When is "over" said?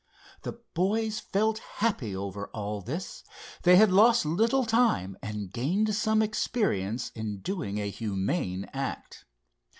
2.15-2.47